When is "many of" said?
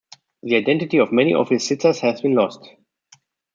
1.11-1.49